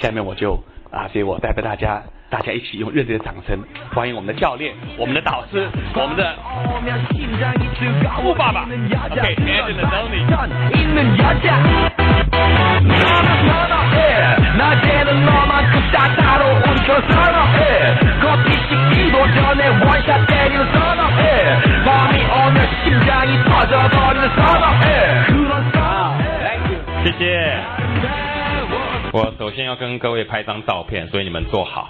[0.00, 3.58] 下面我就啊，所以我代表大家大家一起用热烈的掌声
[3.94, 6.34] 欢迎我们的教练、我们的导师、我们的
[8.24, 8.66] 欧爸爸。
[27.04, 27.85] 谢谢。
[29.16, 31.88] 我首先要跟各位拍张照片，所以你们坐好。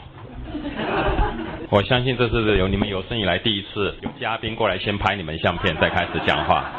[1.70, 6.70] 我相信这是有你们有生以来第一次有嘉宾过来先拍你们相片，再开始讲话。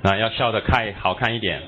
[0.00, 1.60] 那要笑得开好看一点。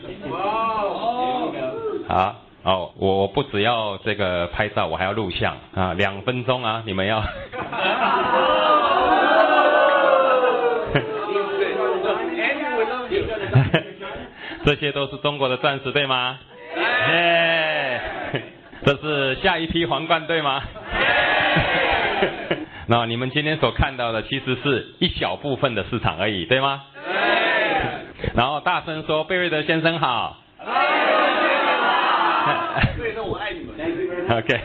[2.09, 7.23] 好哦，我我不只要这个拍照，我还要录像啊，两分钟啊，你们要。
[14.65, 16.39] 这些都是中国的战士对吗？
[17.09, 18.01] 耶！
[18.85, 20.63] 这是下一批皇冠对吗？
[22.87, 26.83] 那你们今天所看到的其实是一小部分的市场而已，对吗？
[27.05, 27.13] 对。
[28.35, 30.37] 然后大声说：“贝瑞德先生好。”
[32.99, 33.71] 瑞德 我爱你们。
[34.39, 34.61] OK。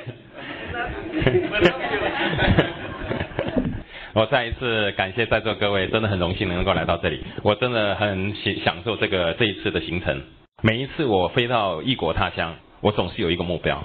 [4.14, 7.22] 我再一次感谢在座各位，真的很荣幸能够来到这里。
[7.44, 10.22] 我真的很享享受这个这一次的行程。
[10.66, 13.84] 每一次我飞到异国他乡，我总是有一个目标，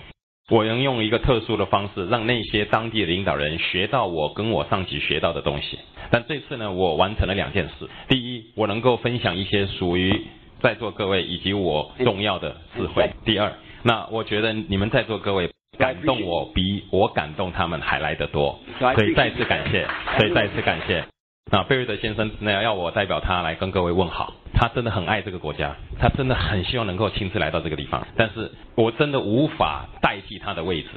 [0.49, 5.79] 我能用一个特殊的方式，让那些当地的领导人学到我跟我上级学到的东西。
[6.11, 10.23] 但这次呢，我完成了两件事：第一，我能够分享一些属于
[10.63, 19.87] 在座各位以及我重要的智慧；第二，那我觉得你们在座各位感动我比我感动他们还来得多，所以再次感谢，
[20.17, 21.05] 所以再次感谢。
[21.53, 30.89] 那贝瑞德先生那要我代表他来跟各位问好，他真的很爱这个国家，他真的很希望能够亲自来到这个地方，但是我真的无法代替他的位置，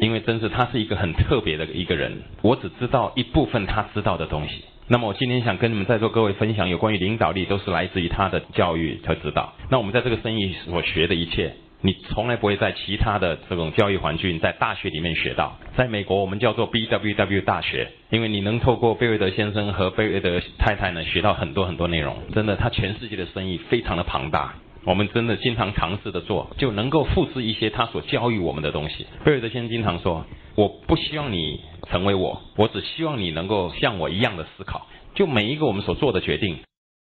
[0.00, 4.64] 因为真是他是一个很特别的一个人，我只知道一部分他知道的东西。
[4.88, 9.52] 那么我今天想跟你们在座各位分享有关于领导力，都是来自于他的教育和指导。
[9.68, 11.54] 那我们在这个生意所学的一切。
[11.82, 15.58] 你从来不会在其他的这种教育环境，在大学里面学到。
[15.76, 22.18] 在美国，我们叫做 BWW 大学，因为你能透过贝瑞德先生和贝瑞德太太呢，学到很多很多内容。
[22.34, 24.56] 真的，他全世界的生意非常的庞大。
[24.84, 29.06] 我们真的经常尝试的做，就能够复制一些他所教育我们的东西。
[29.24, 30.24] 贝瑞德先生经常说
[30.56, 34.86] ：“我不希望你成为我，我只希望你能够像我一样的思考。
[35.14, 36.58] 就每一个我们所做的决定。”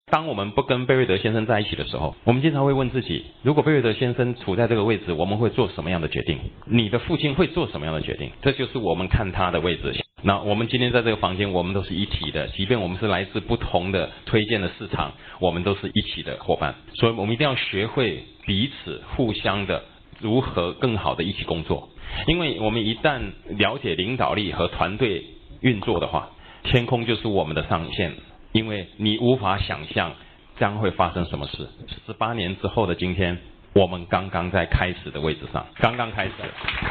[0.10, 6.40] 当我们不跟贝瑞德先生在一起的时候，我们经常会问自己：如果贝瑞德先生处在这个位置，我们会做什么样的决定？
[6.66, 8.32] 你的父亲会做什么样的决定？
[8.42, 9.94] 这就是我们看他的位置。
[10.22, 16.76] 那我们今天在这个房间，我们都是一体的，即便我们是来自不同的推荐的市场，我们都是一起的伙伴。
[16.96, 19.84] 所以我们一定要学会彼此互相的
[20.20, 21.88] 如何更好的一起工作，
[22.28, 25.24] 因为我们一旦了解领导力和团队
[25.62, 26.30] 运作的话，
[26.64, 28.14] 天空就是我们的上限。
[28.52, 30.14] 因为你无法想象
[30.58, 31.68] 将会发生什么事。
[32.06, 33.38] 十八年之后的今天，
[33.74, 36.34] 我们刚刚在开始的位置上，刚刚开始，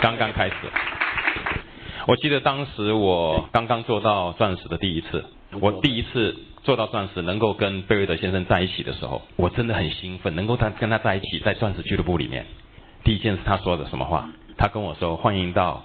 [0.01, 0.55] 刚刚开始。
[2.07, 5.25] 我记得当时我刚刚做到钻石的第一次，
[5.61, 12.47] 我第一次做到钻石，能够跟贝瑞德先生在一起的时候，我真的很兴奋，能够在跟他在一起，在钻石俱乐部里面。
[13.05, 14.31] 第一件事他说的什么话？
[14.57, 15.85] 他跟我说：“欢迎到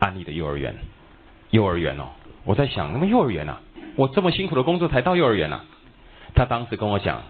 [0.00, 0.74] 安利的幼儿园。”
[1.50, 2.08] 幼儿园哦，
[2.44, 3.60] 我在想，那么幼儿园啊？
[3.96, 5.64] 我这么辛苦的工作才到幼儿园啊！
[6.34, 7.22] 他当时跟我讲，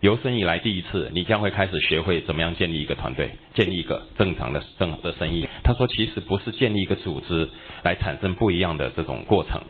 [0.00, 5.46] 有生以来第一次，你将会开始学会怎么样建立一个团队，建立一个正常的正的生意。
[5.62, 7.48] 他说，其实不是建立一个组织
[7.82, 9.60] 来产生不一样的这种过程，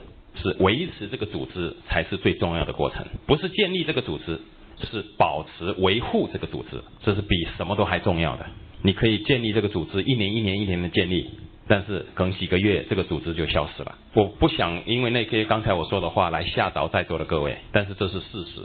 [0.40, 3.04] 是维持这个组织才是最重要的过程。
[3.26, 4.40] 不是建立这个组织，
[4.84, 8.46] 是保持维护这个组织，这是比什么都还重要的。
[8.82, 11.28] 你可以建立这个组织，一年一年一年的建立。
[11.68, 13.96] 但是可能几个月，这个组织就消失了。
[14.14, 18.62] 我不想因为那些刚才我说的话来吓着在座的各位，但是这是事实。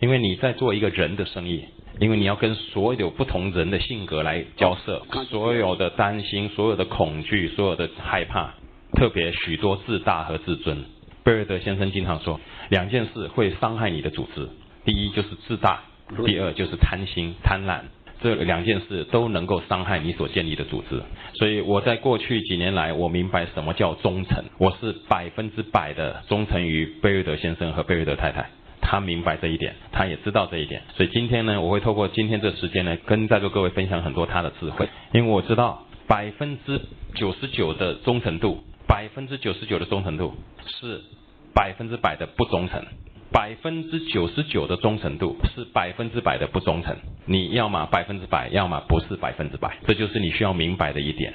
[0.00, 1.64] 因为你在做一个人的生意，
[1.98, 8.54] 因为你要跟所有不同人的性格来交涉，所有的担心、所有的恐惧、所有的害怕，
[8.94, 10.84] 特别许多自大和自尊。
[11.22, 14.48] 贝瑞德先生经常说，两件事会伤害你的组织，
[14.84, 15.82] 第一就是自大，
[16.26, 17.80] 第二就是贪心、贪婪。
[18.24, 21.02] 这两件事都能够伤害你所建立的组织，
[21.34, 24.42] 所以我在过去几年来，我明白什么叫忠诚。
[24.56, 28.48] 我是百分之百的忠诚于贝瑞德先生和贝瑞德太太，
[28.80, 30.80] 他明白这一点，他也知道这一点。
[30.96, 36.80] 所以今天呢，我会透过今天这时间呢，跟在座各位分享很多他的智慧，因为我知道百分之
[37.14, 40.32] 九十九的忠诚度，百分之九十九的忠诚度
[40.66, 41.02] 是
[41.54, 42.82] 百分之百的不忠诚。
[43.32, 46.96] 百分之九十九的忠诚度是百分之百的不忠诚。
[47.26, 51.32] 你要么百分之百，要么不是百分之百，这就是你需要明白的一点。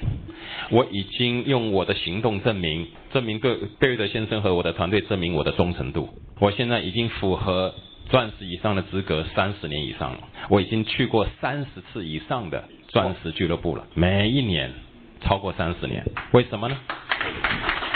[0.70, 6.08] 我已经用我的行动证明，证明个贝瑞德先生和我的团队证明我的忠诚度。
[6.38, 7.74] 我现在已经符合
[8.08, 14.72] 钻石以上的资格三十年以上了，我已经去过三十次以上的钻石俱乐部了，每一年
[15.20, 16.04] 超过三十年。
[16.32, 16.78] 为什么呢？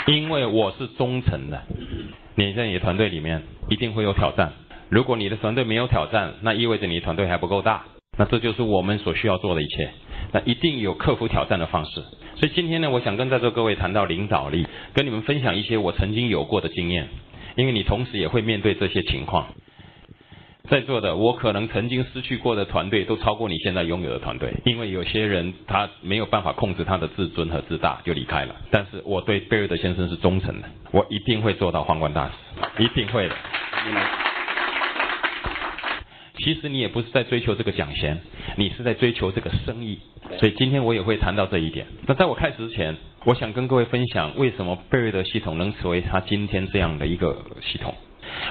[0.05, 1.63] 因为我是忠诚的。
[2.37, 4.51] 你在你的团队里面一定会有挑战，
[4.89, 7.85] 如果你的团队没有挑战，那意味着你的团队还不够大。
[8.17, 9.89] 那这就是我们所需要做的一切。
[10.33, 12.01] 那一定有克服挑战的方式。
[12.35, 17.07] 所以今天呢，我想跟在座各位谈到领导力，跟你们分享一些我曾经有过的经验，
[17.55, 19.47] 因为你同时也会面对这些情况。
[20.69, 28.55] 在座的，我可能曾经失去过的团队都超过你现在拥有的团队，因为有些人他没有办法控制他的自尊和自大就离开了。
[28.71, 33.35] 但是我对贝瑞德先生是忠诚的，我一定会做到皇冠大使，一定会的。
[36.37, 38.19] 其实你也不是在追求这个奖衔，
[38.57, 39.99] 你是在追求这个生意。
[40.39, 41.85] 所以今天我也会谈到这一点。
[42.07, 47.93] 那在我开始之前，我想跟各位分享为什么贝瑞德系统能成为他今天这样的一个系统。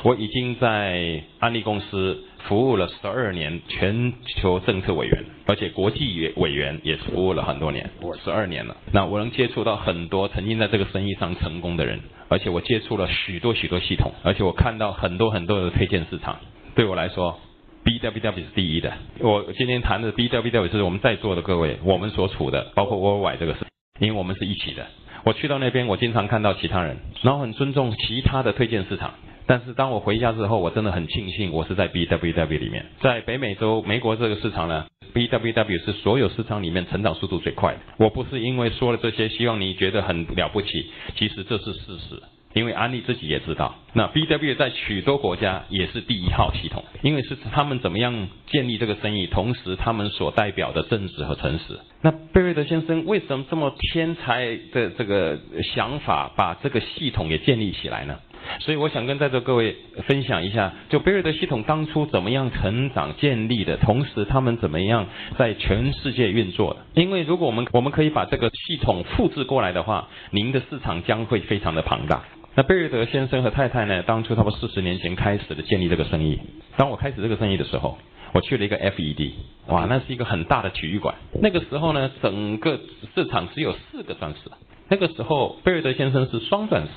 [0.02, 7.88] 我已经在安利公司服务了十二年，全球政策委员，而且国际委员也服务了很多年，
[8.22, 8.76] 十二年了。
[8.92, 16.38] 那我能接触到很多曾经在这个生意上成功的人，而且我接触了许多许多系统，而且我看到很多很多的推荐市场。
[16.74, 17.38] 对我来说
[17.84, 18.92] ，BWW 是第一的。
[19.20, 23.60] 我今天谈的 BWW 是我们在座的各位，我们所处的，包括 Worldwide 这个事，
[24.00, 24.86] 因为我们是一起的。
[25.24, 29.14] 我去到那边，我经常看到其他人，然后很尊重其他的推荐市场。
[29.46, 37.80] 但是当我回家之后，我真的很庆幸我是在 BWW 里面，在北美洲美国这个市场呢，BWW 是所有市场里面成长速度最快的。
[37.98, 42.22] 我不是因为说了这些，希望你觉得很了不起，其实这是事实。
[42.54, 51.80] 因为安利自己也知道，那 BW 在许多国家也是第一号系统，因为是他们怎么样建立这个生意，同时他们所代表的正直和诚实。
[52.00, 58.20] 那贝瑞德先生为什么这么天才的这个想法，把这个系统也建立起来呢？
[58.60, 59.76] 所以我想跟在座各位
[60.06, 65.06] 分享一下，就贝瑞德系统当初怎么样成长建立的，同时他们怎么样
[65.36, 66.80] 在全世界运作的。
[67.00, 72.22] 因为如果我们我们可以把这个系统复制过来的话，您的市场将会非常的庞大。
[72.54, 76.38] 那贝瑞德先生和太太呢，当初他们四十年前开始的建立这个生意。
[76.76, 77.98] 当我开始这个生意的时候，
[78.32, 79.32] 我去了一个 FED，
[79.66, 81.14] 哇，那是一个很大的体育馆。
[81.42, 82.78] 那个时候呢，整个
[83.14, 84.50] 市场只有四个钻石。
[84.88, 86.90] 那个时候贝瑞德先生是双钻石。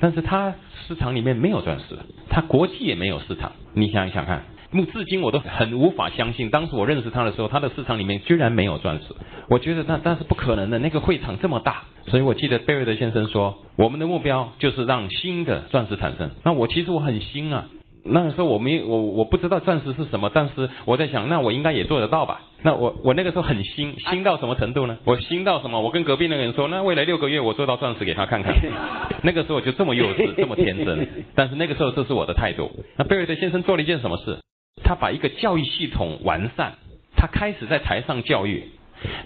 [0.00, 0.54] 但是他
[0.86, 1.98] 市场里面没有钻石，
[2.28, 3.52] 他国际也没有市场。
[3.74, 9.14] 你想一想看，目至今我都很无法相信，当时我认识他的时候，他的市场里面居然没有钻石。
[9.48, 11.84] 我觉得那那是不可能的，那个会场这么大。
[12.06, 16.30] 所以我记得贝瑞德先生说，我们的目标就是让新的钻石产生。
[16.42, 17.66] 那我其实我很新啊。
[18.06, 22.42] 那个时候我没我我不知道钻石是什么，但是我在想，那我应该也做得到吧？
[22.62, 24.98] 那我我那个时候很新，新到什么程度呢？
[25.04, 25.80] 我新到什么？
[25.80, 28.54] 我跟隔壁那个人说，那未来六个月我做到钻石给他看看。
[29.24, 31.24] 那个时候我就这么幼稚，这么天真。
[31.34, 32.70] 但是那个时候这是我的态度。
[32.96, 34.38] 那贝瑞德先生做了一件什么事？
[34.84, 36.74] 他把一个教育系统完善，
[37.16, 38.64] 他开始在台上教育。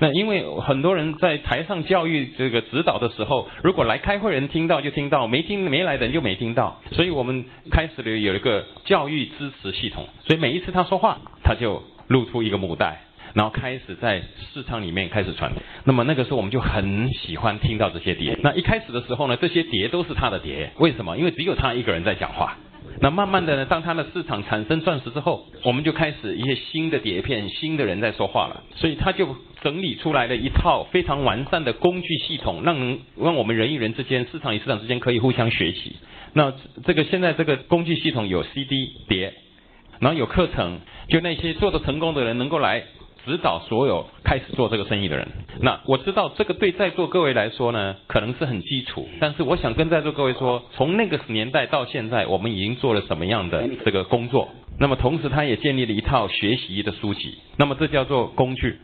[0.01, 13.01] 那因为很多人在台上教育这个指导的时候，如果来开会人听到就听到，没听没来的人就没听到，所以我们开始了有一个教育支持系统，所以每一次他说话，他就露出一个母带，
[13.35, 14.23] 然后开始在
[14.53, 15.53] 市场里面开始传。
[15.85, 18.39] 那么那个时候我们就很喜欢听到这些碟。
[18.43, 21.17] 那一开始的时候呢，这些碟都是他的碟，为什么？
[21.17, 22.57] 因为只有他一个人在讲话。
[23.01, 35.97] 那慢慢的呢，当他的市场产生钻石之后，我们就开始一些新的碟片，新的人在说话了，所以他就整理出来了一套非常完善的工具系统，让让我们人与人之间、市场与市场之间可以互相学习。
[36.33, 36.53] 那
[36.85, 39.33] 这个现在这个工具系统有 CD 碟，
[40.01, 42.83] 然后有课程，就那些做的成功的人能够来。
[43.29, 45.29] 指导所有开始做这个生意的人。
[45.61, 49.07] 那我知道这个对在座各位来说呢，可能是很基础。
[49.21, 54.49] 但是我想跟在座各位说，从那个年代到现在，我们已经做了什么样的这个工作？
[54.81, 57.37] 那么同时，他也建立了一套学习的书籍。
[57.59, 58.79] 那么这叫做工具。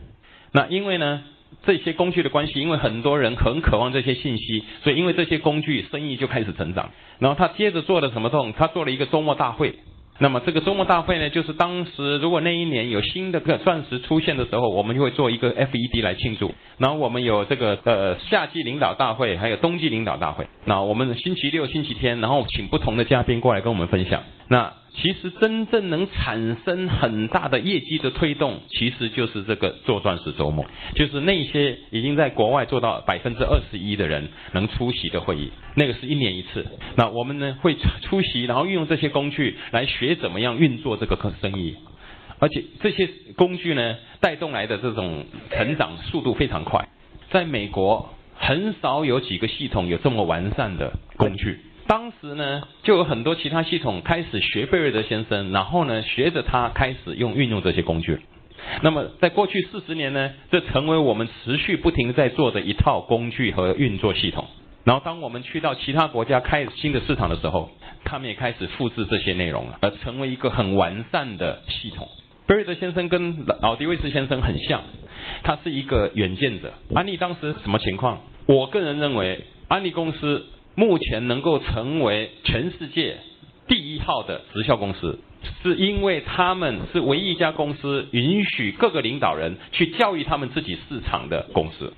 [0.51, 1.23] 那因为呢，
[1.65, 6.91] 这些工具的关系，因为很多人很渴望这些信息，所以因为这些工具，生意就开始成长。
[7.19, 8.53] 然后他接着做了什么动？
[8.53, 9.73] 他做了一个周末大会。
[10.17, 16.53] 那么这个周末大会呢，就是当时如果那一年有新的个钻石出现的时候，我们就会做一个 FED 来庆祝。
[16.77, 20.47] 然后我们有这个呃夏季领导大会，还有冬季领导大会。
[20.63, 24.23] 那我们星期六、星期天，然后请不同的嘉宾过来跟我们分享。
[24.47, 36.65] 那其实真正能产生很大的业绩的推动，其实就是这个做钻石周末，就是那些已经在国外做到百分之二十一的人能出席的会议，那个是一年一次。
[36.95, 41.75] 那我们呢会出席，然后运用这些工具来学怎么样运作这个生意，
[42.39, 46.87] 而且这些工具呢带动来的这种成长速度非常快。
[47.31, 51.59] 在美国，很少有几个系统有这么完善的工具。
[51.87, 58.19] 当时呢，就有很多其他系统开始学贝瑞德先生，然后呢，学着他开始用运用这些工具。
[58.81, 64.47] 那么，在过去四十年呢，这成为我们持续不停在做的一套工具和运作系统。
[64.83, 67.69] 然后，当我们去到其他国家开新的市场的时候，
[68.03, 72.07] 他们也开始复制这些内容了，而成为一个很完善的系统。
[72.47, 74.81] 贝瑞德先生跟老迪维斯先生很像，
[75.43, 76.73] 他是一个远见者。
[76.95, 78.21] 安利当时什么情况？
[78.47, 80.47] 我个人认为，安利公司。
[80.75, 83.17] 目前能够成为全世界
[83.67, 85.19] 第一号的直销公司，
[85.63, 91.93] 是因为他们是唯一一家公司允许各个领导人去教育他们自己市场的公司。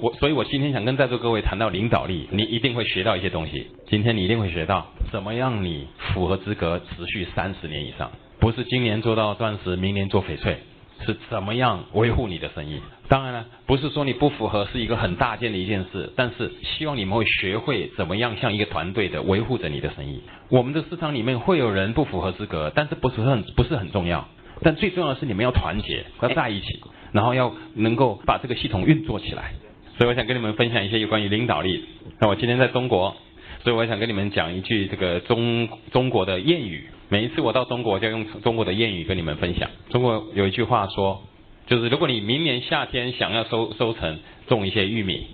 [0.00, 3.68] 我，所以我今天想跟在座各位谈到领导力，你一定会学到一些东西。
[3.86, 8.10] 今天你一定会学到怎么样你符合资格持续三十年以上，
[8.40, 10.56] 不是今年做到钻石，明年做翡翠。
[11.02, 12.80] 是怎么样维护你的生意？
[13.08, 20.22] 当然了，不是说你不符合是一个很大件的一件事，但是希望你们会学会怎么样像一个团队的维护着你的生意。
[20.48, 24.28] 我们的市场里面会有人不符合资格，但是不是很不是很重要。
[24.62, 26.80] 但最重要的是你们要团结，要在一起，
[27.12, 29.52] 然后要能够把这个系统运作起来。
[29.98, 31.84] 所以我想跟你们分享一些有关于领导力。
[32.18, 33.16] 那我今天在中国。
[33.62, 36.84] 所以我想跟你们讲一句这个中中国的谚语。
[37.08, 39.70] 每一次我到中国，就用中国的谚语跟你们分享。
[39.90, 41.22] 中国有一句话说，
[41.66, 45.26] 就是如果你明年夏天想要收收成，种一些玉米；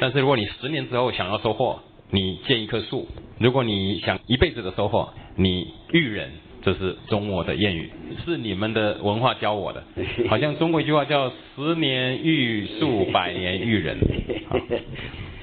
[0.00, 1.80] 但是如果你十年之后想要收获，
[2.10, 3.06] 你建一棵树；
[3.38, 6.30] 如果你想一辈子的收获，你育人。
[6.60, 7.88] 这是中国的谚语，
[8.26, 9.82] 是你们的文化教我的。
[10.28, 13.96] 好像中国一句话叫“十年育树，百年育人”。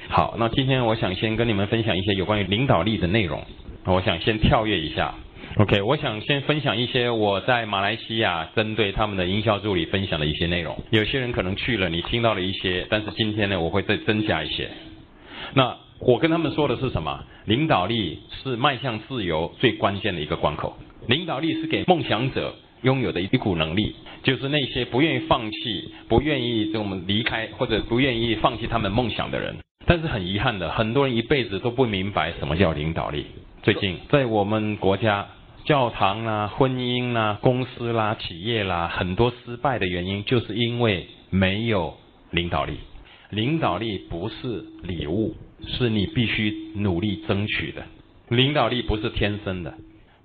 [0.08, 3.44] 好，那今天我想先跟你们分享一些有关于领导力的内容。
[3.84, 5.14] 我想先跳跃一下
[5.56, 10.76] ，OK，我想先分享一些我在马来西亚针对他们的营销助理分享的一些内容。
[10.90, 14.68] 有些人可能去了，你听到了一些，但是今天呢，我会再增加一些。
[15.54, 17.24] 那我跟他们说的是什么？
[17.44, 20.76] 领导力是迈向自由最关键的一个关口。
[21.08, 29.56] 领导力是给梦想者拥有的一股能力，就是那些不愿意放弃、不愿意跟我们离开或者不愿意放弃他们梦想的人。
[29.86, 33.26] 但是很遗憾的，很多人一辈子都不明白什么叫领导力。
[33.62, 35.28] 最近在我们国家，
[35.64, 41.96] 教堂啦、婚姻啦、公司啦、企业啦，很多失败的原因，就是因为没有
[42.30, 42.78] 领导力。
[43.30, 45.34] 领导力不是礼物，
[45.66, 47.84] 是你必须努力争取的。
[48.28, 49.74] 领导力不是天生的，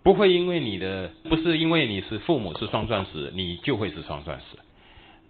[0.03, 4.57] 不会因为你的不是因为你是父母是双钻石，你就会是双钻石。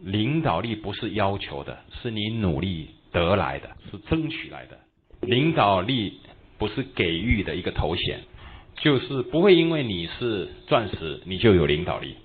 [0.03, 2.89] 领导力不是要求的，是你努力。
[3.11, 4.79] 得来的是争取来的，
[5.21, 6.19] 领导力
[6.57, 8.21] 不是给予的一个头衔，
[8.77, 12.15] 就是不会因为你是钻石，你就有领导力。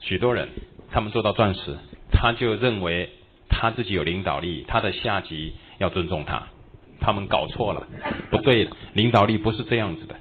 [0.00, 0.48] 许多人
[0.92, 1.76] 他们做到钻石，
[2.12, 3.10] 他就认为
[3.48, 6.46] 他自己有领导力，他的下级要尊重他。
[7.00, 7.86] 他们搞错了，
[8.30, 10.16] 不对，领导力不是这样子的。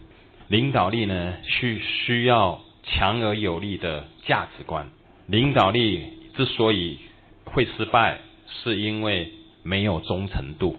[0.47, 4.89] 领导力呢，需需要强而有力的价值观。
[5.27, 6.03] 领导力
[6.35, 6.97] 之所以
[7.45, 9.31] 会失败，是因为。
[9.67, 10.77] 没有忠诚度，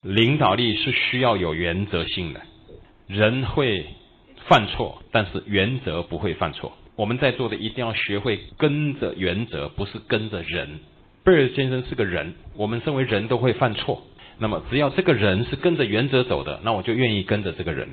[0.00, 2.40] 领导力是需要有原则性的。
[3.06, 3.84] 人会
[4.48, 6.72] 犯错，但是原则不会犯错。
[6.96, 10.80] 我们在座的一定要学会跟着原则，不是跟着人。
[11.22, 14.02] 贝尔先生是个人，我们身为人都会犯错。
[14.38, 17.90] 那么只要这个人是跟着原则走的，那我就愿意跟着这个人。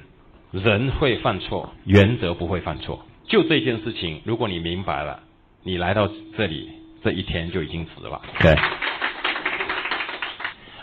[0.51, 3.05] 人会犯错，原则不会犯错。
[3.27, 5.19] 就这件事情，如果你明白了，
[5.63, 6.69] 你来到这里
[7.03, 8.21] 这一天就已经值了。
[8.39, 8.55] 对。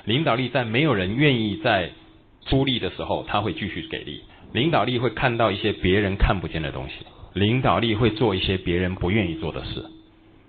[0.06, 1.90] 领导力在没有人愿意在
[2.46, 4.22] 出力的时候，他会继续给力。
[4.52, 9.84] 领导力会看到一些别人看不见的东西，领导力会做一些别人不愿意做的事。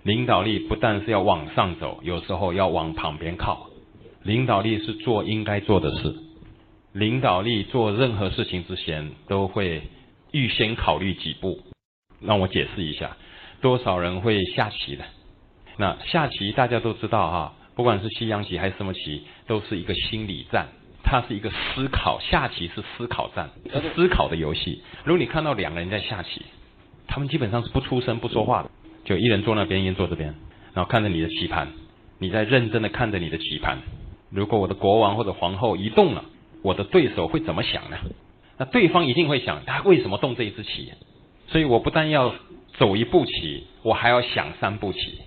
[0.04, 3.68] 领导力不但是要往上走，有时候要往旁边靠。
[4.22, 6.14] 领导力是做应该做的事。
[6.92, 9.82] 领导力做任何事情之前都会
[10.30, 11.60] 预先考虑几步。
[12.20, 13.16] 让我解释一下，
[13.60, 15.04] 多少人会下棋的？
[15.76, 17.54] 那下棋大家都知道哈。
[17.78, 20.66] 不管是西洋棋还是什么棋，都是一个心理战，
[21.04, 22.18] 它是一个思考。
[22.18, 24.82] 下棋是思考战，是思考的游戏。
[25.04, 26.42] 如果你看到两个人在下棋，
[27.06, 28.70] 他们基本上是不出声、不说话的，
[29.04, 30.34] 就一人坐那边，一人坐这边，
[30.74, 31.68] 然后看着你的棋盘，
[32.18, 33.78] 你在认真的看着你的棋盘。
[34.32, 36.24] 如果我的国王或者皇后移动了，
[36.64, 37.98] 我的对手会怎么想呢？
[38.56, 40.90] 那对方一定会想，他为什么动这一只棋？
[41.46, 42.34] 所以我不但要
[42.76, 45.20] 走一步棋，我还要想三步棋。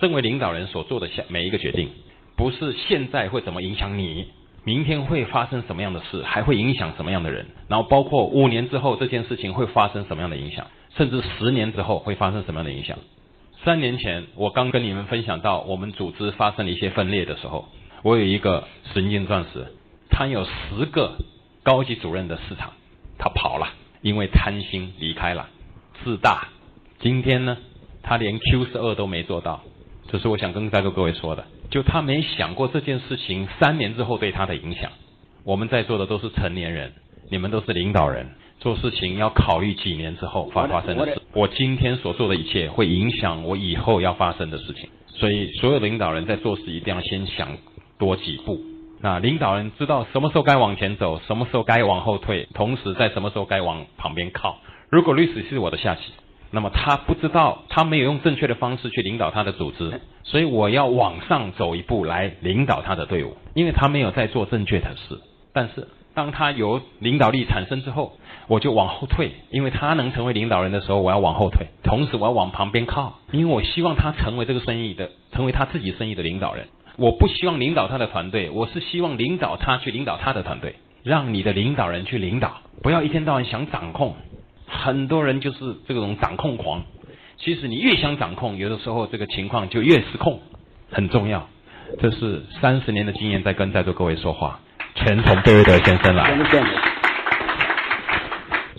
[0.00, 1.90] 身为领导人所做的下每一个决定，
[2.36, 4.26] 不是现在会怎么影响你，
[4.64, 12.98] 明天会发生什么样的事，还会影响什么样的人，然后包括五年之后这件事情会发生什么样的影响，甚至十年之后会发生什么样的影响。
[13.64, 17.68] 三年前我刚跟你们分享到我们组织发生了一些分裂的时候，
[18.02, 19.66] 我有一个神经钻石，
[20.10, 21.16] 他有十个
[21.62, 22.72] 高级主任的市场，
[23.18, 23.68] 他跑了，
[24.00, 25.48] 因为贪心离开了，
[26.02, 26.48] 自大。
[26.98, 27.56] 今天呢，
[28.02, 29.62] 他连 Q 十二都没做到。
[30.08, 34.90] 这是我想跟在座各位说的，就他没想过这件事情三年之后对他的影响。
[35.44, 36.92] 我们在座的都是成年人，
[37.30, 38.28] 你们都是领导人，
[38.60, 41.22] 做事情要考虑几年之后发发生的事。
[41.32, 47.56] 我今天所做的一切会影响我以后要发生的事情，所以所有领导人在做事一定要先想
[47.98, 48.60] 多几步。
[49.00, 54.58] 那领导人知道什么时候该往前走，什么时候该往后退，同时在什么时候该往旁边靠。
[54.90, 56.02] 如果律师是我的下级。
[56.54, 65.18] 那么他不知道，他没有用正确的方式去领导他的组织，所以我要往上走一步来领导他的队伍，因为他没有在做正确的事。
[65.54, 68.18] 但是当他有领导力产生之后，
[68.48, 76.66] 我就往后退，因为他能成为领导人的时候，我要往后退，同时我要往旁边靠，因为我希望他成为这个生意的，成为他自己生意的领导人。
[76.98, 84.14] 我不希望领导他的团队，我是希望领导他去领导他的团队，让你的领导人去领导，不要一天到晚想掌控。
[84.82, 86.82] 很多人就是这种掌控狂，
[87.38, 90.40] 其实你越想掌控，有的时候这个情况就越失控，
[90.90, 91.48] 很重要。
[92.00, 94.58] 这是三十年的经验在跟在座各位说话，
[94.96, 96.36] 全从贝瑞德先生来。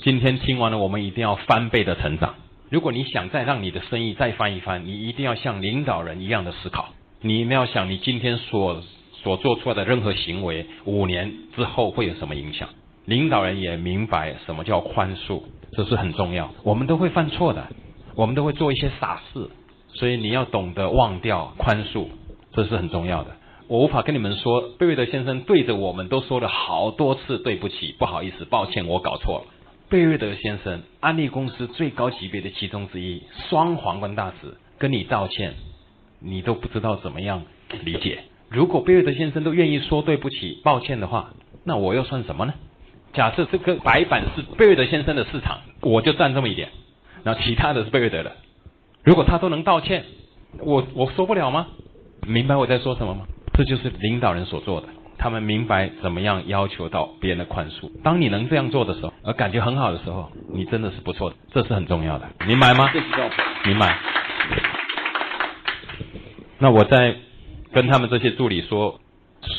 [0.01, 2.35] 今天听完了，我们一定要翻倍的成长。
[2.69, 6.89] 如果你想再让你的生意再翻一番，你一定要像领导人一样的思考。
[7.21, 8.83] 你一定要想，你今天所
[9.13, 12.67] 所做出来的任何行为，五年之后会有什么影响？
[13.05, 15.43] 领导人也明白什么叫宽恕。
[15.75, 17.67] 这是很重要，我们都会犯错的，
[18.15, 19.49] 我们都会做一些傻事，
[19.93, 22.07] 所以你要懂得忘掉、宽恕，
[22.53, 23.31] 这是很重要的。
[23.67, 29.45] 我无法跟你们说，贝瑞德先生对着我们都说了好多次对不起、不好意思、抱歉，我搞错了。
[29.89, 35.53] 贝瑞德先生，安利公司最高级别的其中之一，双皇冠大使，跟你道歉，
[36.19, 37.43] 你都不知道怎么样
[37.83, 38.19] 理解。
[38.49, 42.53] 如果贝瑞德先生都愿意说对不起、抱歉的话，那我又算什么呢？
[43.13, 46.69] 假设这个白板是贝瑞德先生的市场，我就占这么一点，
[47.23, 48.31] 然后其他的是贝瑞德的。
[49.03, 50.03] 如果他都能道歉，
[50.59, 51.67] 我我说不了吗？
[52.25, 53.25] 明白我在说什么吗？
[53.53, 54.87] 这就是领导人所做的，
[55.19, 57.91] 他们明白怎么样要求到别人的宽恕。
[58.03, 62.89] 当你能这样做的时候，而感觉很好的时候，你真的是不错的，这是很重要的，明白吗？
[63.65, 63.99] 明白。
[66.57, 67.15] 那我在
[67.73, 68.99] 跟他们这些助理说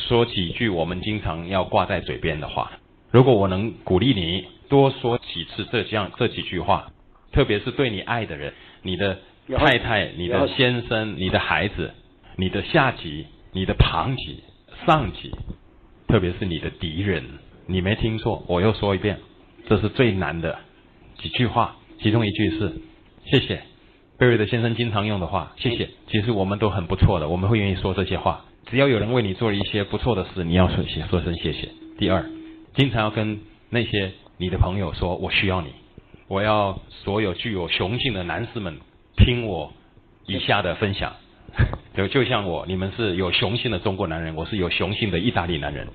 [0.09, 2.71] 说几句我们经常要挂在嘴边的话。
[3.15, 6.91] 如果我能鼓励你多说几次这样这几句话，
[7.31, 8.51] 特别是对你爱的人，
[8.81, 9.19] 你的
[9.55, 11.93] 太太、你的先生、你的孩子、
[12.35, 14.43] 你的下级、你的旁级、
[14.85, 15.31] 上级，
[16.09, 17.23] 特别是你的敌人，
[17.67, 19.17] 你没听错，我又说一遍，
[19.69, 20.59] 这是最难的
[21.17, 22.73] 几句话，其中一句是
[23.27, 23.61] 谢谢，
[24.19, 25.87] 贝瑞的先生经常用的话，谢谢。
[26.09, 31.69] 其实我们都很不错的，我们会愿意说这些话，只要有人为你做了一些不错的事，你要说谢，说声谢谢。
[31.97, 32.34] 第二。
[32.75, 35.69] 经常要跟那些你的朋友说，我需要你，
[36.27, 38.77] 我要所有具有雄性的男士们
[39.15, 39.71] 听我
[40.25, 41.13] 以下的分享。
[41.95, 45.87] 就就像我，你们是有雄性的中国男人，我是有雄性的意大利男人。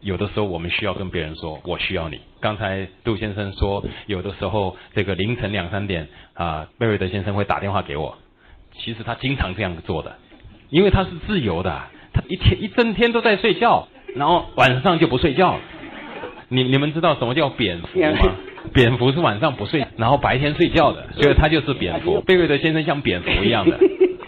[0.00, 2.20] 有的时候我们需要跟别人说，我需要你。
[2.38, 8.16] 刚才杜先生说，有的时候这个凌晨两三点啊，贝瑞德先生会打电话给我。
[8.74, 10.16] 其实他经常这样做的，
[10.70, 15.60] 因为他是自由的，他一天一整天都在睡觉，然后晚上就不睡觉了。
[16.48, 18.36] 你你们知道什么叫蝙蝠吗？
[18.72, 22.20] 蝙蝠是晚上不睡，然后白天睡觉的， 所以他就是蝙蝠。
[22.22, 23.78] 贝瑞德先生像蝙蝠一样的，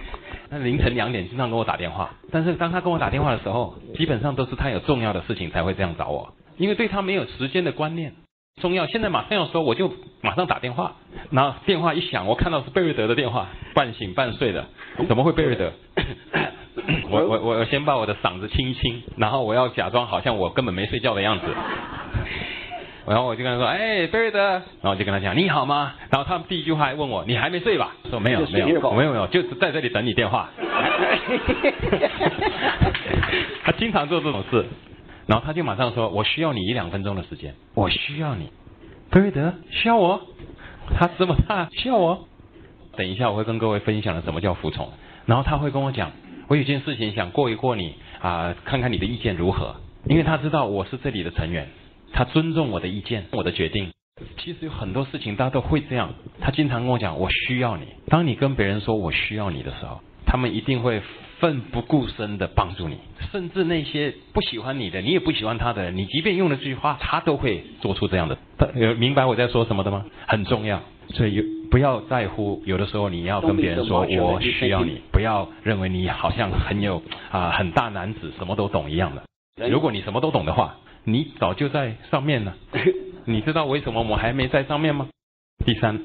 [0.51, 8.13] 他凌晨两点经常跟我打电话，但是当他跟我打电话的时候，基本上都是他有重要的事情才会这样找我，因为对他没有时间的观念。
[8.61, 10.97] 重要，现在马上要说，我就马上打电话。
[11.31, 14.67] 然后电话一响，我看到是贝瑞德的电话，半醒半睡的，
[15.09, 15.73] 怎么会贝瑞德？
[17.11, 21.47] 我我我先把我的嗓子清一清，然后我要假装好像我根本没睡觉的样子。
[23.07, 24.41] 然后我就跟他说：“哎，贝瑞德。”
[24.83, 28.73] 然后我就跟他讲：“你好吗？”然后他第一句话还问我：“你还没睡吧？”说：“没有，没有，没
[29.05, 30.49] 有，没有，就是在这里等你电话。
[33.65, 34.67] ”他经常做这种事，
[35.27, 38.51] 然后他就马上说：“我需要你一两分钟的时间，我需要你。”
[39.11, 40.21] 贝瑞德需要我？
[40.97, 42.29] 他这么大需要我？
[42.97, 44.89] 等一下我会跟各位分享了什么叫服从。
[45.27, 46.13] 然后他会跟我讲
[46.49, 49.75] ：“我有件事情想过一过你啊，看看你的意见如何？”
[50.07, 51.69] 因为他知道我是这里的成员。
[52.13, 53.91] 他尊重我的意见，我的决定。
[54.39, 56.13] 其实有很多事情大家都会这样。
[56.41, 61.01] 他经常跟我讲：“我需要你。”当你跟别人说我需要你的时候，他们一定会
[61.39, 62.99] 奋不顾身的帮助你。
[63.33, 68.37] 甚至那些不喜欢你的，你也不喜欢他的人，你即便用了这句话，他都会做出这样的。
[68.59, 70.05] 他有明白我在说什么的吗？
[70.27, 70.83] 很重要。
[71.15, 79.23] 所以有不要在乎，有的时候你要跟别人说我需要你，不要认为你好像很有啊很大男子，什么都懂一样的。
[79.69, 82.57] 如果你什么都懂的话，你早就在上面了。
[83.27, 85.09] 你知道为什么我还没在上面吗？
[85.65, 85.99] 第三，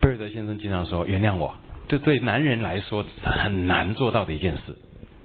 [0.00, 1.54] 贝尔德先生经常说原谅我，
[1.88, 4.76] 这对男人来说很难做到的一件事。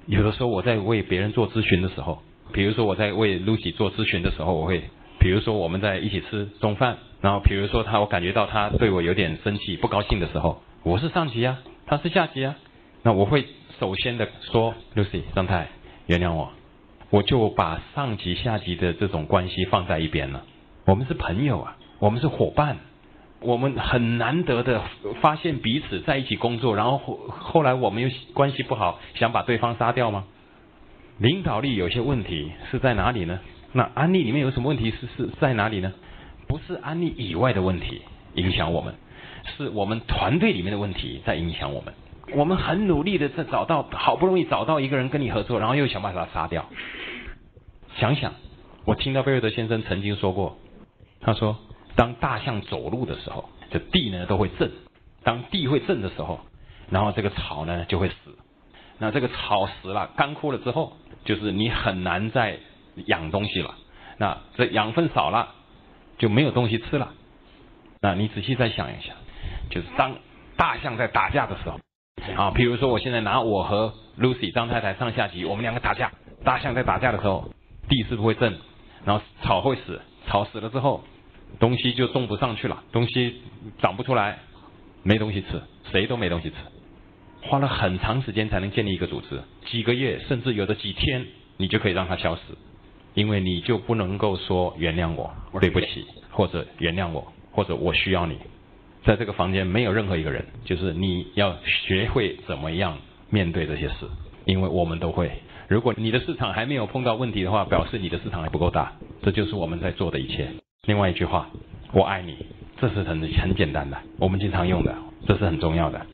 [0.06, 2.22] 有的时候我在为别人做咨询的时候，
[2.52, 4.84] 比如说我在为 Lucy 做咨询的时候，我会，
[5.20, 12.56] 比如说我们在一起吃中饭，然后比如说他我感觉到他对我有点生气、不高兴的时候，我是上级啊，他是下级啊，
[13.02, 13.46] 那我会
[13.80, 15.70] 首先的说 Lucy 张太
[16.06, 16.52] 原谅我，
[17.14, 20.44] 我就把上级下级的这种关系放在一边了。
[20.86, 22.78] 我们是朋友啊，我们是伙伴，
[23.40, 24.82] 我们很难得的
[25.22, 30.24] 发现彼此在一起工作，然后后来我们又关系不好，想把对方杀掉吗？
[31.20, 33.40] 领导力有些问题是在哪里呢？
[33.74, 35.94] 那安利里面有什么问题是是在哪里呢？
[36.48, 38.02] 不是安利以外的问题
[38.34, 38.96] 影响我们，
[39.56, 41.94] 是我们团队里面的问题在影响我们。
[42.36, 46.66] 我们很努力的在找到，好不容易找到一个人跟你合作，然后又想把他杀掉。
[47.96, 48.34] 想想，
[48.86, 50.58] 我听到贝尔德先生曾经说过。
[51.22, 51.58] 他说
[51.96, 54.72] ：“当大象走路的时候，这地呢都会震。
[55.24, 56.40] 当地会震的时候，
[56.90, 58.16] 然后这个草呢就会死。
[58.98, 62.60] 那这个草死了，干枯了之后，就是你很难再
[63.06, 63.76] 养东西了。
[64.18, 65.56] 那这养分少了，
[66.18, 67.14] 就没有东西吃了。
[68.02, 69.16] 那你仔细再想一想，
[69.70, 70.16] 就是当
[70.58, 71.80] 大象在打架的时候，
[72.36, 76.12] 啊，比如说我现在拿我和 Lucy 张太太上下级，我们两个打架，
[76.44, 77.50] 大象在打架的时候，
[77.88, 78.58] 地是不会震，
[79.06, 81.04] 然后草会死，草死了之后。”
[81.60, 83.36] 东西就种不上去了，东西
[83.80, 84.40] 长不出来，
[85.04, 86.56] 没东西吃，谁都没东西吃，
[87.44, 91.24] 花了很长时间才能建立一个组织，几个月甚至有的几天，
[91.58, 92.42] 你就可以让它消失，
[93.14, 98.36] 因为你就不能够说原谅我，对不起，或者原谅我，或者我需要你，
[99.06, 102.98] 在这个房间没有任何一个人，就是你要学会怎么样
[103.30, 104.10] 面对这些事，
[104.46, 105.32] 因为我们都会。
[105.68, 110.50] 如果你的市场还没有碰到问题的话，表示你的市场还不够大，这就是我们在做的一切。
[110.86, 111.50] 另外一句话，
[111.94, 112.46] 我爱你，
[112.80, 114.96] 这是很很简单的，我们经常用的，
[115.26, 116.06] 这是很重要的。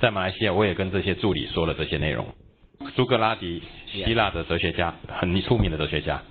[0.00, 2.26] 在马来西亚，我也跟这些助理说了这些内容。
[2.96, 6.22] 苏格拉底，希腊的哲学家，很出名的哲学家，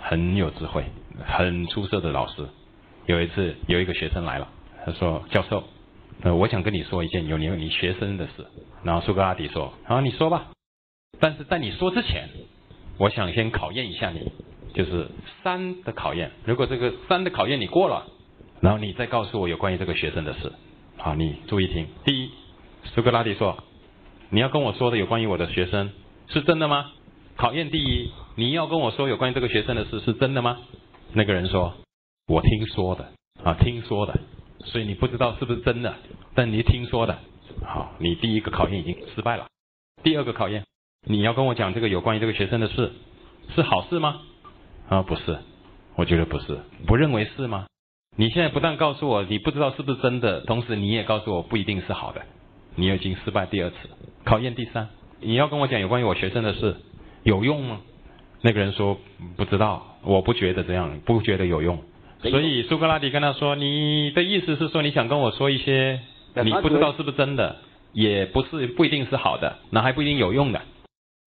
[0.00, 0.84] 很有智慧，
[1.24, 2.46] 很出色的老师。
[3.06, 4.48] 有一次，有一个学生来了，
[4.84, 5.62] 他说：“教授，
[6.22, 8.44] 呃，我想跟你说一件有你你学生的事。”
[8.82, 10.48] 然后苏格拉底说：“好，你说吧。
[11.20, 12.28] 但是在你说之前，
[12.98, 14.32] 我想先考验一下你。”
[14.76, 15.08] 就是
[15.42, 18.08] 三的考验，如果这个三的考验你过了，
[18.60, 20.52] 然后你再告诉我有关于这个学生的事。
[20.98, 21.86] 好，你注意听。
[22.04, 22.30] 第一，
[22.84, 23.64] 苏格拉底说，
[24.28, 25.92] 你要跟我说的有关于我的学生
[26.28, 26.92] 是真的吗？
[27.36, 30.58] 考验第一，你要跟我说有关于这个学生的事是真的吗？
[31.14, 31.72] 那个人说，
[32.26, 34.20] 我听说的啊，听说的，
[34.66, 35.94] 所以你不知道是不是真的，
[36.34, 37.16] 但你听说的。
[37.64, 39.46] 好，你第一个考验已经失败了。
[40.02, 40.66] 第二个考验，
[41.04, 42.92] 你要跟我讲这个有关于这个学生的事
[43.54, 44.20] 是好事吗？
[44.88, 45.38] 啊，不是，
[45.96, 47.66] 我觉得不是，不认为是吗？
[48.16, 52.22] 你现在不但告诉我你不知道是不是真的，同时你也告诉我不一定是好的，
[52.74, 53.76] 你已经失败第二次，
[54.24, 54.88] 考验第三，
[55.20, 56.76] 你要跟我讲有关于我学生的事，
[57.22, 57.80] 有用吗？
[58.42, 58.98] 那个人说
[59.36, 61.78] 不知道，我不觉得这样，不觉得有用。
[62.22, 66.00] 所以苏格拉底跟他说，你的意思是说你想跟我说一些
[66.42, 67.56] 你不知道是不是真的，
[67.92, 70.62] 也不是不一定是好的，那还不一定有用的。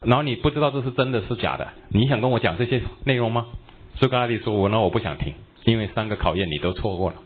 [0.06, 3.48] 然后你不知道这是真的是假的，你想跟我讲这些内容吗？
[3.96, 5.34] 苏格拉底说：“我呢，我不想听，
[5.66, 7.18] 因为三个考验你都错过了。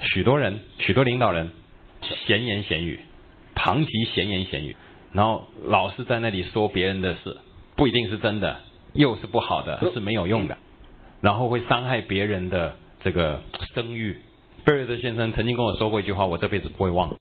[0.00, 1.50] 许多人，许多领导人，
[2.26, 2.98] 闲言闲语，
[3.54, 4.74] 旁及闲言闲语，
[5.12, 7.36] 然后老是在那里说别人的事，
[7.76, 8.62] 不一定是真的，
[8.94, 10.58] 又是不好的，是没有用的，
[11.20, 13.42] 然后会伤害别人的这个
[13.74, 14.18] 声誉。”
[14.66, 17.16] 贝尔德先生曾经跟我说过一句话，我这辈子不会忘。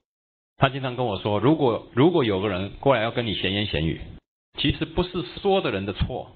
[0.57, 4.01] 他经常跟我说：“如果如果有个人过来要跟你闲言闲语。”
[4.57, 5.09] 其实不是
[5.41, 6.31] 说的人的错，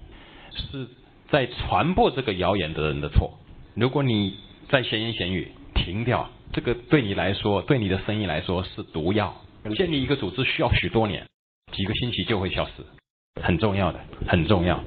[0.52, 0.88] 是
[1.30, 3.40] 在传播这个谣言的人的错。
[3.76, 4.36] 如果你
[4.70, 9.36] 在闲言闲语，停掉，这个对你来说，对你的生意来说是毒药。
[9.76, 11.28] 建立一个组织需要许多年，
[11.72, 14.84] 几个星期就会消失，很重要的，很重要。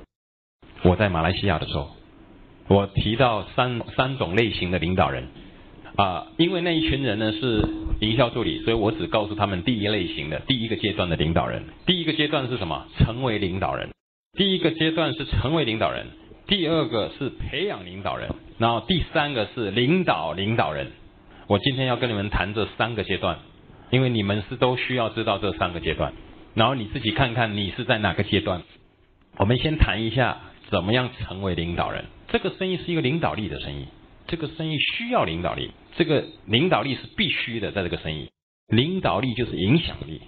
[0.82, 1.90] 我在马来西亚的时候，
[2.68, 5.28] 我提到三三种类型的领导人。
[5.96, 7.68] 啊，因为那一群人呢是
[8.00, 11.64] 营销助理，所以我只告诉他们第一类型的第一个阶段的领导人。
[11.86, 12.86] 第一个阶段是什么？
[12.98, 13.90] 成为领导人。
[14.36, 16.06] 第一个阶段是成为领导人。
[16.46, 18.28] 第二个是培养领导人，
[18.58, 20.88] 然后第三个是领导领导人。
[21.46, 23.38] 我今天要跟你们谈这三个阶段，
[23.90, 26.12] 因为你们是都需要知道这三个阶段，
[26.52, 28.62] 然后你自己看看你是在哪个阶段。
[29.38, 32.04] 我们先谈一下怎么样成为领导人。
[32.28, 33.86] 这个生意是一个领导力的生意，
[34.26, 38.30] 这个生意需要领导力，这个领导力是必须的，在这个生意，
[38.68, 40.20] 领导力就是影响力。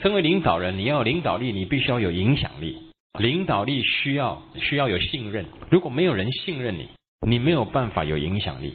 [0.00, 2.76] 身为领导人，你要领导力，你必须要有影响力。
[3.18, 6.88] 领导力需要需要有信任，如果没有人信任你，
[7.26, 8.74] 你没有办法有影响力。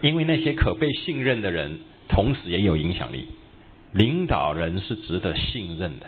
[0.00, 3.28] 因为那些可被信任的人，同时也有影响力。
[3.92, 6.06] 领导人是值得信任的。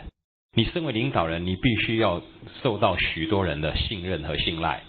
[0.53, 2.21] 你身为领导人，你必须要
[2.61, 4.81] 受到许多人的信任和信赖。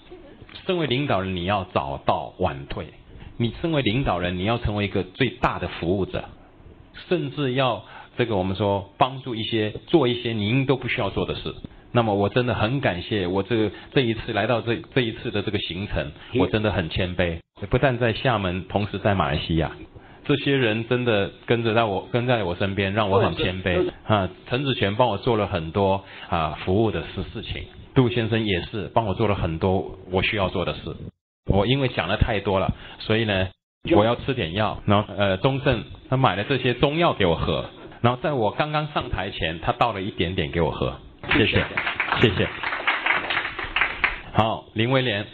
[0.66, 2.86] 身为领导人，你要早到晚退。
[3.36, 6.24] 你身为领导人，你要成为一个最大的服务者，
[7.08, 7.84] 甚至要
[8.16, 11.54] 这个我们说帮助一些做一些您都不需要做的事。
[11.94, 17.38] 那么我真的很感谢我这这一次来到这这一次的这个行程，我真的很谦卑。
[17.68, 19.72] 不但在厦门，同时在马来西亚，
[20.24, 24.28] 这些人真的跟着在我跟在我身边，让我很谦卑啊。
[24.48, 27.64] 陈子权帮我做了很多啊服务的事事情，
[27.94, 30.80] 杜先生也是帮我做了很多我需要做的事。
[31.46, 33.48] 我因为想的太多了，所以呢，
[33.96, 34.80] 我要吃点药。
[34.86, 37.64] 然后呃，钟正他买了这些中药给我喝，
[38.00, 40.94] 然后在我刚刚上台前，他倒了一点点给我喝。
[41.32, 41.64] 谢谢，
[42.20, 42.48] 谢谢。
[44.32, 45.26] 好，林威廉。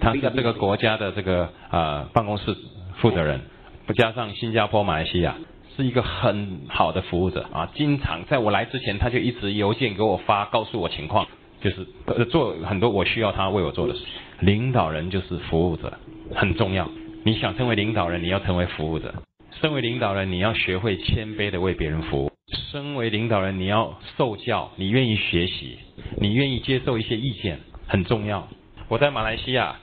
[0.00, 2.54] 他是这个国家的这个呃办公室
[2.96, 3.40] 负责人，
[3.86, 5.34] 不加上新加坡、马来西亚，
[5.76, 7.70] 是一个很好的服务者啊。
[7.74, 11.26] 经常在我来之前，他就一直邮件给我发，告诉我情况，
[11.62, 11.86] 就是
[12.26, 14.00] 做很多我需要他为我做的事。
[14.40, 15.98] 领导人就是服务者，
[16.34, 16.90] 很重要。
[17.24, 19.14] 你想成为领导人，你要成为服务者。
[19.60, 22.32] 身为领导人，你要学会谦卑的为别人服务。
[22.70, 25.78] 身为领导人，你要受教，你愿意学习，
[26.18, 28.48] 你愿意接受一些意见，很重要。
[28.88, 29.76] 我在马来西亚。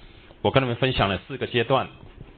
[0.43, 1.87] 我跟你们分享了四个阶段，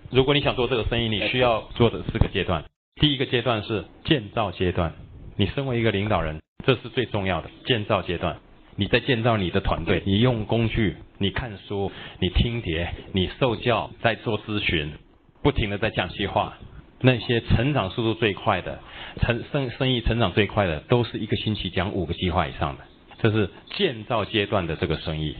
[0.10, 2.66] 如果你想做这个生意，你需要做的四个阶段。
[3.00, 4.94] 第一个阶段是建造阶段，
[5.38, 8.36] 你身为一个领导人，这是最重要的建造阶段。
[8.76, 14.94] 你在建造你的团队，你用工具，你看书，你听碟，你受教，在做咨询，
[15.42, 16.58] 不停的在讲计划。
[17.02, 18.80] 那些成长速度最快的，
[19.22, 22.84] 成生生意成长最快的，都是一个星期讲五个计划以上的。
[23.20, 25.36] 这是建造阶段的这个生意。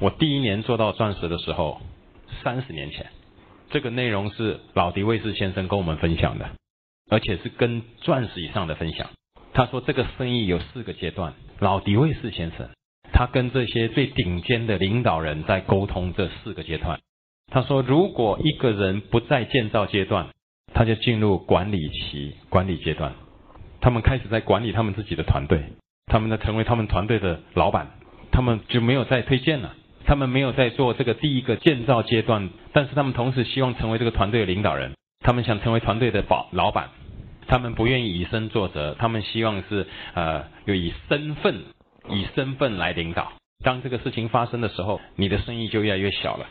[0.00, 1.80] 我第一年做到钻石的时候。
[2.42, 3.06] 三十年前，
[3.70, 6.50] 这个内容是老迪卫士先生跟我们分享的，
[7.08, 9.08] 而且是跟钻石以上的分享。
[9.54, 11.32] 他说这个生意有四个阶段。
[11.60, 12.68] 老迪卫士先生，
[13.12, 16.98] 他跟这些最顶尖的领导人在沟通这四个阶段。
[17.52, 20.30] 他说，如果一个人不在建造阶段，
[20.74, 23.12] 他就进入管理期、管理阶段。
[23.80, 25.62] 他们开始在管理他们自己的团队，
[26.06, 27.92] 他们呢成为他们团队的老板，
[28.32, 29.76] 他们就没有再推荐了。
[30.04, 34.92] 他们没有在做这个第一个建造阶段，但是他们同时希望成为这个团队的领导人。
[35.20, 36.90] 他们想成为团队的保老板，
[37.46, 41.62] 他们不愿意以身作则，他们希望是呃，有以身份
[42.10, 43.32] 以身份来领导。
[43.64, 46.46] 当这个事情发生的时候，你的生意就越来越小了。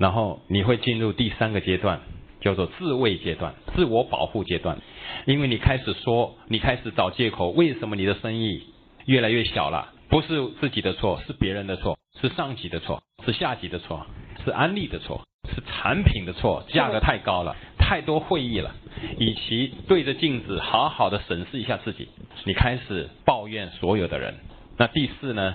[0.00, 2.00] 然后你会进入第三个阶段，
[2.40, 4.78] 叫做自卫阶段、自我保护阶段，
[5.26, 8.62] 因为你开始说，你开始找借口，为什么你的生意
[9.06, 9.92] 越来越小了？
[10.08, 11.98] 不是自己的错，是别人的错。
[12.18, 14.06] 是上级的错，是下级的错，
[14.42, 15.22] 是安利的错，
[15.54, 17.54] 是产品的错，价格太高了，
[17.86, 18.74] 太多会议了。
[19.18, 22.08] 与其对着镜子好好的审视一下自己，
[22.44, 24.34] 你开始抱怨所有的人。
[24.76, 25.54] 那第四呢？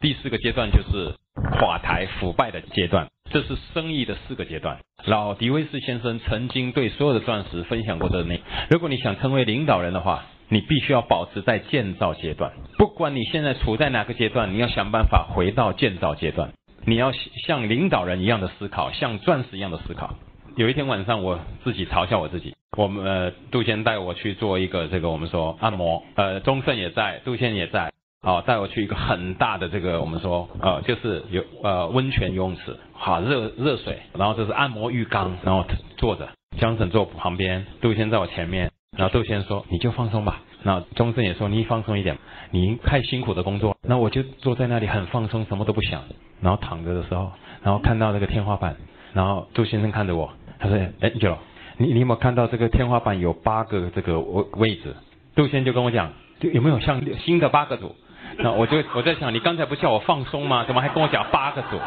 [0.00, 1.14] 第四个阶段就是
[1.58, 4.78] 垮台腐败的阶段，这是生意的四个阶段。
[5.04, 8.40] 老迪威斯先生曾经对所有的钻石分享过这内。
[8.70, 10.24] 如果你想成为领导人的话。
[10.48, 16.52] 你必须要保持在建造阶段，不管你现在处在哪个阶段，你要想办法回到建造阶段。
[16.84, 17.10] 你要
[17.48, 20.14] 像领导人一样的思考，像钻石一样的思考。
[20.56, 22.54] 有一天晚上，我自己嘲笑我自己。
[22.78, 27.92] 我们呃，杜先带我去做一个这个我们说按摩，呃，钟盛也在，杜先也在，
[28.22, 35.62] 哦，带我去一个很大的这个我们说呃，就是有呃温泉游泳池，好热热水，然后这是按摩浴缸，然后
[35.98, 36.26] 坐着，
[36.58, 38.70] 江省坐旁边，杜先在我前面。
[38.96, 42.16] 然后杜先说：“你就放松吧。”那钟盛也说：“你放松一点，
[42.50, 46.02] 你太辛苦的工作。”那我就坐在那里很放松，什么都不想。
[46.40, 47.30] 然后躺着的时候，
[47.62, 48.74] 然后看到那个天花板，
[49.12, 51.38] 然后杜先生看着我，他说：“哎，九，
[51.76, 54.94] 你你有没有看到这个天花板有八个这个位位置？”
[55.36, 57.94] 杜先就跟我讲：“有没有像新的八个组？”
[58.38, 60.64] 那我就我在想，你刚才不叫我放松吗？
[60.64, 61.78] 怎么还跟我讲八个组？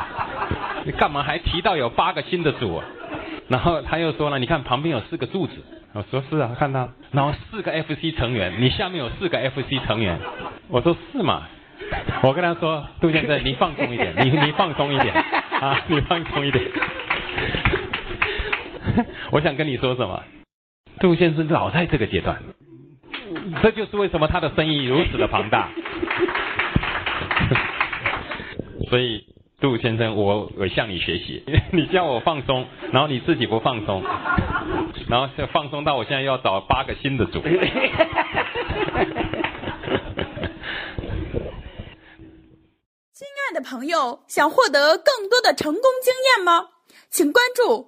[0.86, 2.82] 你干嘛还提到有八个新的组？
[3.48, 5.54] 然后他又说了：“你看旁边有四个柱子。”
[5.94, 10.20] 我说是啊，看到，然后四个 FC 成员，你下面有四个 FC 成员，
[10.68, 11.44] 我说是嘛，
[12.22, 15.14] 我跟他说，杜先生，你放松一点，你你放松一点。
[15.60, 16.64] 啊，你放松一点。
[19.32, 20.24] 我想跟你说什么？
[21.00, 22.42] 杜先生老在这个阶段，
[23.62, 25.70] 这就是为什么他的生意如此的庞大。
[28.90, 29.26] 所以，
[29.62, 34.04] 杜先生，我我向你学习， 你叫我放松，然后你自己不放松，
[35.08, 37.42] 然后放松到我现在要找八个新的组。
[37.42, 37.60] 亲
[43.38, 46.66] 爱的朋友，想获得更多的成功经验吗？
[47.10, 47.88] 请关注